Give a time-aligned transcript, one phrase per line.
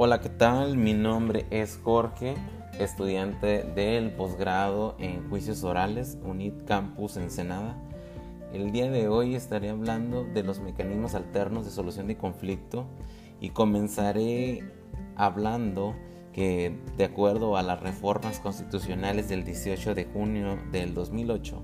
[0.00, 0.76] Hola, ¿qué tal?
[0.76, 2.36] Mi nombre es Jorge,
[2.78, 7.76] estudiante del posgrado en juicios orales, UNIT Campus Ensenada.
[8.52, 12.86] El día de hoy estaré hablando de los mecanismos alternos de solución de conflicto
[13.40, 14.62] y comenzaré
[15.16, 15.96] hablando
[16.32, 21.60] que de acuerdo a las reformas constitucionales del 18 de junio del 2008,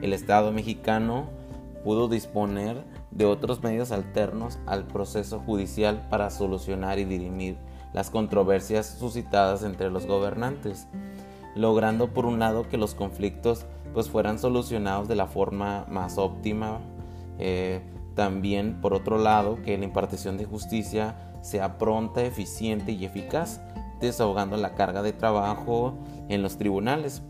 [0.00, 1.28] el Estado mexicano
[1.84, 7.58] pudo disponer de otros medios alternos al proceso judicial para solucionar y dirimir
[7.94, 10.88] las controversias suscitadas entre los gobernantes,
[11.54, 16.80] logrando por un lado que los conflictos pues fueran solucionados de la forma más óptima,
[17.38, 17.80] eh,
[18.14, 23.60] también por otro lado que la impartición de justicia sea pronta, eficiente y eficaz,
[24.00, 25.94] desahogando la carga de trabajo
[26.28, 27.22] en los tribunales.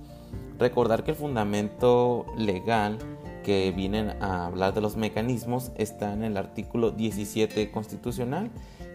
[0.59, 2.99] Recordar que el fundamento legal
[3.43, 8.51] que vienen a hablar de los mecanismos está en el artículo 17 constitucional,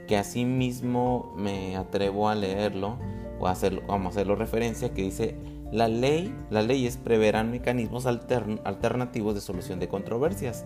[0.10, 2.98] que asimismo me atrevo a leerlo
[3.40, 5.36] o a hacerlo, vamos a hacerlo referencia, que dice
[5.72, 10.66] la ley, las leyes preverán mecanismos alternativos de solución de controversias.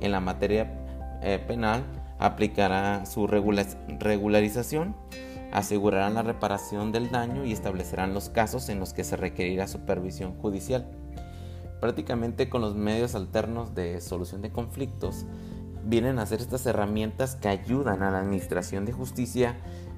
[0.00, 1.84] En la materia eh, penal
[2.18, 4.96] aplicará su regularización,
[5.52, 10.34] asegurarán la reparación del daño y establecerán los casos en los que se requerirá supervisión
[10.34, 10.90] judicial
[11.80, 15.24] prácticamente con los medios alternos de solución de conflictos,
[15.84, 19.56] vienen a ser estas herramientas que ayudan a la administración de justicia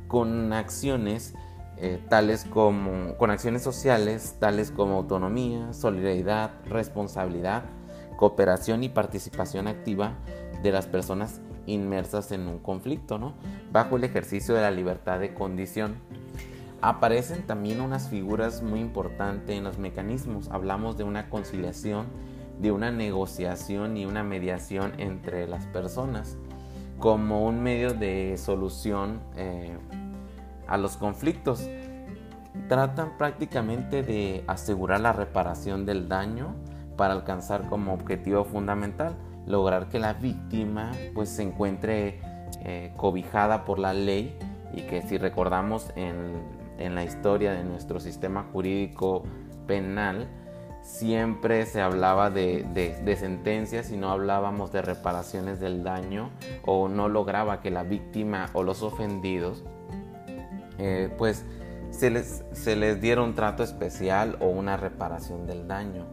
[0.08, 1.34] con acciones
[1.78, 7.64] eh, tales como con acciones sociales tales como autonomía, solidaridad, responsabilidad,
[8.16, 10.14] cooperación y participación activa
[10.62, 13.34] de las personas inmersas en un conflicto, ¿no?
[13.72, 15.96] bajo el ejercicio de la libertad de condición
[16.82, 20.48] aparecen también unas figuras muy importantes en los mecanismos.
[20.50, 22.06] Hablamos de una conciliación,
[22.58, 26.36] de una negociación y una mediación entre las personas
[26.98, 29.76] como un medio de solución eh,
[30.68, 31.68] a los conflictos.
[32.68, 36.54] Tratan prácticamente de asegurar la reparación del daño
[36.96, 42.20] para alcanzar como objetivo fundamental lograr que la víctima pues se encuentre
[42.60, 44.38] eh, cobijada por la ley
[44.72, 49.22] y que si recordamos en en la historia de nuestro sistema jurídico
[49.66, 50.28] penal,
[50.82, 56.30] siempre se hablaba de, sentencias y no hablábamos de reparaciones del daño
[56.64, 59.64] o no lograba que la víctima o los ofendidos
[60.78, 61.44] eh, pues
[61.90, 66.06] se les, se les diera un trato especial o una reparación del daño.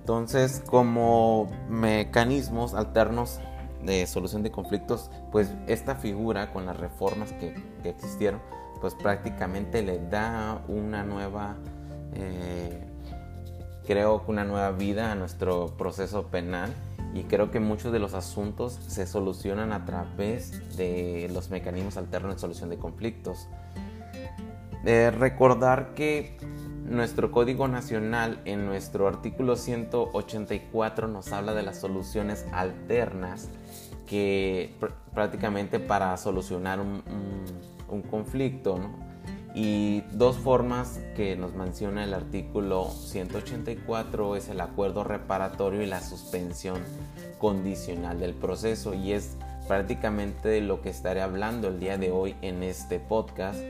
[0.00, 3.40] Entonces, como mecanismos alternos
[3.84, 8.40] de solución de conflictos, pues esta figura con las reformas que, que existieron,
[8.80, 11.56] pues prácticamente le da una nueva,
[12.14, 12.61] eh,
[13.86, 16.72] creo que una nueva vida a nuestro proceso penal
[17.14, 22.34] y creo que muchos de los asuntos se solucionan a través de los mecanismos alternos
[22.34, 23.48] de solución de conflictos.
[24.84, 26.36] Eh, recordar que
[26.84, 33.48] nuestro Código Nacional en nuestro artículo 184 nos habla de las soluciones alternas
[34.06, 34.74] que
[35.14, 37.02] prácticamente para solucionar un
[37.92, 38.78] un conflicto,
[39.54, 46.00] Y dos formas que nos menciona el artículo 184 es el acuerdo reparatorio y la
[46.00, 46.78] suspensión
[47.38, 48.94] condicional del proceso.
[48.94, 49.36] Y es
[49.68, 53.60] prácticamente de lo que estaré hablando el día de hoy en este podcast.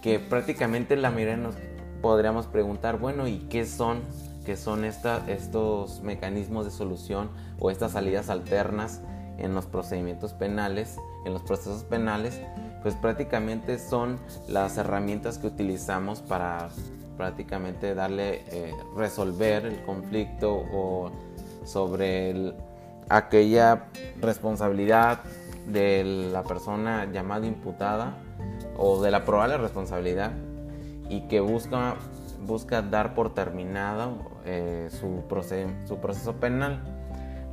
[0.00, 1.56] Que prácticamente la mayoría nos
[2.00, 4.00] podríamos preguntar, bueno, ¿y qué son?
[4.46, 7.30] ¿Qué son estos mecanismos de solución
[7.60, 9.00] o estas salidas alternas
[9.38, 12.40] en los procedimientos penales, en los procesos penales?
[12.82, 16.68] Pues prácticamente son las herramientas que utilizamos para
[17.16, 21.12] prácticamente darle, eh, resolver el conflicto o
[21.64, 22.54] sobre
[23.08, 23.84] aquella
[24.20, 25.20] responsabilidad
[25.66, 28.14] de la persona llamada imputada
[28.76, 30.32] o de la probable responsabilidad
[31.08, 31.96] y que busca,
[32.44, 35.22] busca dar por terminado eh, su,
[35.86, 36.80] su proceso penal.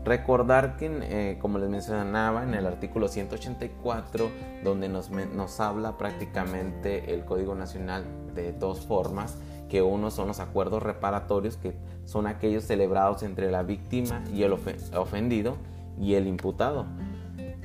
[0.09, 4.31] Recordar que, eh, como les mencionaba en el artículo 184,
[4.63, 9.37] donde nos, nos, habla prácticamente el Código Nacional de dos formas,
[9.69, 11.75] que uno son los acuerdos reparatorios, que
[12.05, 15.57] son aquellos celebrados entre la víctima y el ofendido
[15.99, 16.87] y el imputado,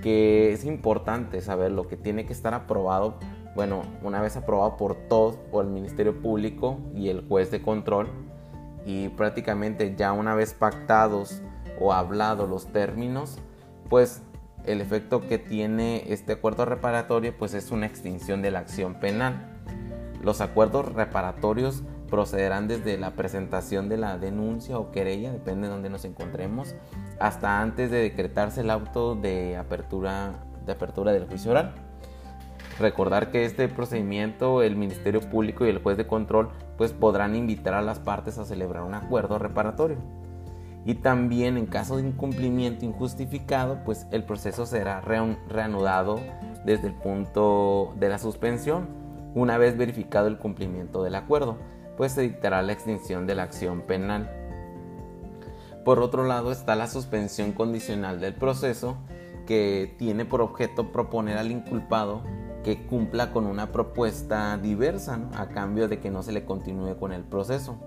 [0.02, 3.14] que es importante saber lo que tiene que estar aprobado,
[3.54, 8.08] bueno, una vez aprobado por todos, por el Ministerio Público y el juez de control,
[8.84, 11.40] y prácticamente ya una vez pactados,
[11.80, 13.38] o hablado los términos,
[13.88, 14.22] pues
[14.64, 19.50] el efecto que tiene este acuerdo reparatorio pues es una extinción de la acción penal.
[20.22, 25.90] Los acuerdos reparatorios procederán desde la presentación de la denuncia o querella, depende de donde
[25.90, 26.74] nos encontremos,
[27.18, 31.74] hasta antes de decretarse el auto de apertura, de apertura del juicio oral.
[32.78, 37.74] Recordar que este procedimiento el Ministerio Público y el juez de control pues podrán invitar
[37.74, 39.98] a las partes a celebrar un acuerdo reparatorio.
[40.86, 46.20] Y también en caso de incumplimiento injustificado, pues el proceso será reanudado
[46.64, 48.88] desde el punto de la suspensión.
[49.34, 51.58] Una vez verificado el cumplimiento del acuerdo,
[51.96, 54.30] pues se dictará la extinción de la acción penal.
[55.84, 58.96] Por otro lado está la suspensión condicional del proceso,
[59.46, 62.22] que tiene por objeto proponer al inculpado
[62.62, 67.12] que cumpla con una propuesta diversa a cambio de que no se le continúe con
[67.12, 67.78] el proceso.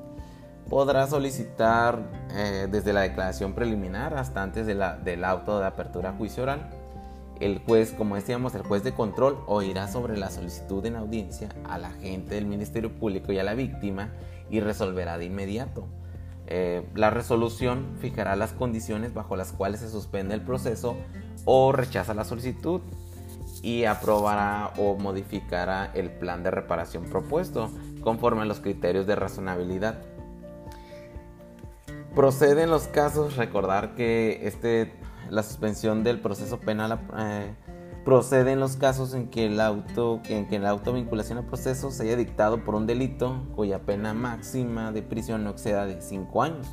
[0.69, 6.13] Podrá solicitar eh, desde la declaración preliminar hasta antes de la, del auto de apertura
[6.13, 6.69] juicio oral.
[7.39, 11.85] El juez, como decíamos, el juez de control oirá sobre la solicitud en audiencia al
[11.85, 14.09] agente del Ministerio Público y a la víctima
[14.49, 15.85] y resolverá de inmediato.
[16.47, 20.97] Eh, la resolución fijará las condiciones bajo las cuales se suspende el proceso
[21.45, 22.81] o rechaza la solicitud
[23.61, 27.69] y aprobará o modificará el plan de reparación propuesto
[28.01, 30.16] conforme a los criterios de razonabilidad.
[32.17, 34.91] Procede en los casos, recordar que este,
[35.29, 37.53] la suspensión del proceso penal eh,
[38.05, 42.01] procede en los casos en que, el auto, en que la autovinculación al proceso se
[42.01, 46.65] haya dictado por un delito cuya pena máxima de prisión no exceda de 5 años.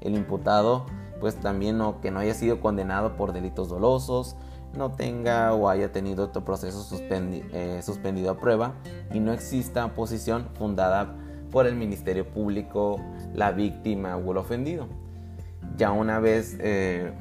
[0.00, 0.86] El imputado,
[1.20, 4.34] pues también no, que no haya sido condenado por delitos dolosos,
[4.72, 8.72] no tenga o haya tenido otro proceso eh, suspendido a prueba
[9.12, 11.16] y no exista posición fundada
[11.50, 13.00] por el Ministerio Público,
[13.34, 14.86] la víctima o el ofendido.
[15.76, 17.12] Ya una vez, eh,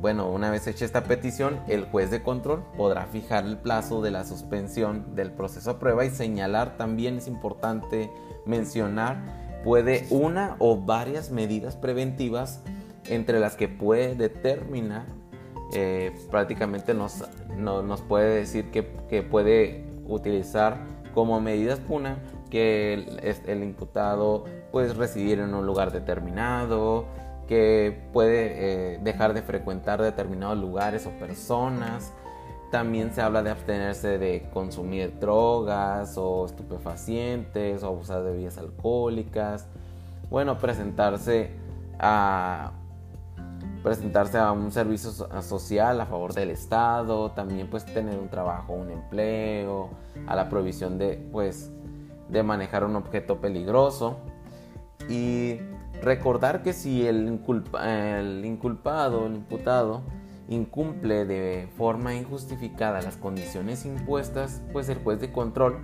[0.00, 4.10] bueno, una vez hecha esta petición, el juez de control podrá fijar el plazo de
[4.10, 8.10] la suspensión del proceso a prueba y señalar, también es importante
[8.44, 9.18] mencionar,
[9.64, 12.60] puede una o varias medidas preventivas
[13.08, 15.06] entre las que puede determinar
[15.72, 17.24] eh, prácticamente nos,
[17.56, 20.78] nos, puede decir que, que, puede utilizar
[21.12, 22.18] como medidas puna
[22.50, 22.94] que
[23.46, 27.06] el, imputado puede residir en un lugar determinado,
[27.48, 32.12] que puede eh, dejar de frecuentar determinados lugares o personas.
[32.70, 39.68] También se habla de abstenerse de consumir drogas o estupefacientes o abusar de bebidas alcohólicas.
[40.30, 41.50] Bueno, presentarse
[41.98, 42.72] a
[43.86, 45.12] presentarse a un servicio
[45.42, 49.90] social a favor del Estado, también pues tener un trabajo, un empleo,
[50.26, 51.70] a la provisión de pues
[52.28, 54.18] de manejar un objeto peligroso
[55.08, 55.58] y
[56.02, 60.02] recordar que si el, inculpado, el imputado,
[60.48, 65.78] incumple de forma injustificada las condiciones impuestas, pues el juez de control,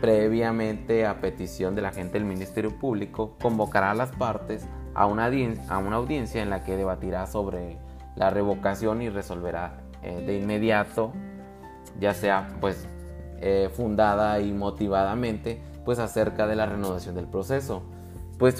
[0.00, 5.30] previamente a petición del agente del Ministerio Público, convocará a las partes a una,
[5.68, 7.78] a una audiencia en la que debatirá sobre
[8.16, 11.12] la revocación y resolverá eh, de inmediato,
[12.00, 12.88] ya sea pues
[13.40, 17.82] eh, fundada y motivadamente, pues acerca de la renovación del proceso.
[18.38, 18.56] Pues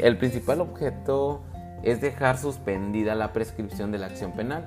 [0.00, 1.42] el principal objeto
[1.82, 4.66] es dejar suspendida la prescripción de la acción penal.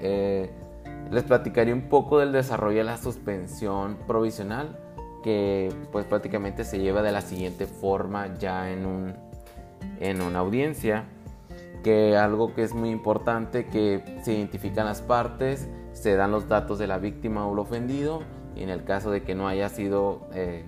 [0.00, 0.50] Eh,
[1.10, 4.78] les platicaré un poco del desarrollo de la suspensión provisional
[5.22, 9.28] que pues prácticamente se lleva de la siguiente forma ya en un
[10.00, 11.04] en una audiencia,
[11.82, 16.78] que algo que es muy importante, que se identifican las partes, se dan los datos
[16.78, 18.20] de la víctima o el ofendido,
[18.58, 20.64] y en el caso de que no haya sido eh,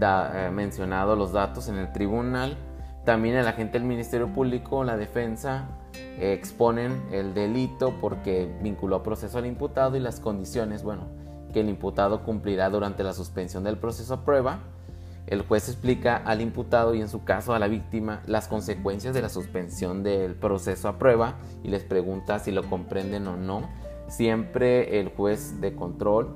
[0.00, 2.56] eh, mencionado los datos en el tribunal,
[3.04, 9.38] también el agente del Ministerio Público, la defensa, eh, exponen el delito porque vinculó proceso
[9.38, 11.04] al imputado y las condiciones, bueno,
[11.52, 14.60] que el imputado cumplirá durante la suspensión del proceso a prueba
[15.26, 19.22] el juez explica al imputado y en su caso a la víctima las consecuencias de
[19.22, 21.34] la suspensión del proceso a prueba
[21.64, 23.68] y les pregunta si lo comprenden o no.
[24.08, 26.34] Siempre el juez de control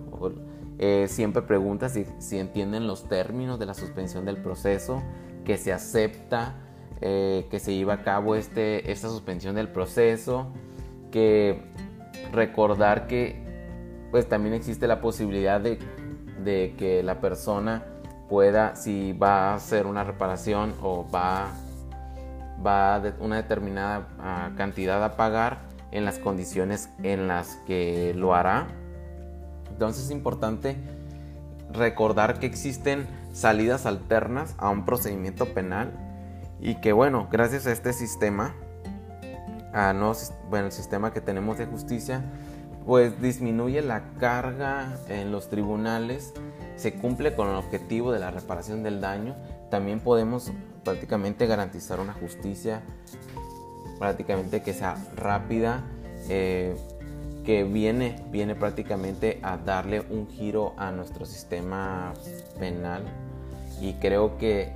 [0.78, 2.06] eh, siempre pregunta si,
[2.38, 5.02] entienden los términos de la suspensión del proceso,
[5.44, 6.54] que se acepta
[7.02, 10.52] eh, que se lleva a cabo este, esta suspensión del proceso,
[11.10, 11.62] que
[12.32, 13.42] recordar que
[14.10, 15.78] pues también existe la posibilidad de,
[16.44, 17.84] de que la persona
[18.28, 21.48] pueda, si va a hacer una reparación o va,
[22.64, 28.34] va de una determinada ah, cantidad a pagar en las condiciones en las que lo
[28.34, 28.68] hará.
[29.70, 30.76] Entonces es importante
[31.72, 35.92] recordar que existen salidas alternas a un procedimiento penal
[36.60, 38.54] y que bueno, gracias a este sistema,
[39.72, 40.12] a no,
[40.48, 42.24] bueno, el sistema que tenemos de justicia,
[42.84, 46.34] pues disminuye la carga en los tribunales
[46.80, 49.36] se cumple con el objetivo de la reparación del daño,
[49.70, 50.50] también podemos
[50.82, 52.80] prácticamente garantizar una justicia
[54.00, 55.84] prácticamente que sea rápida,
[56.30, 56.74] eh,
[57.44, 62.14] que viene, viene prácticamente a darle un giro a nuestro sistema
[62.58, 63.02] penal.
[63.78, 64.72] Y creo que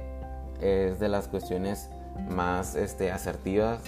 [0.60, 1.88] es de las cuestiones
[2.28, 3.80] más este, asertivas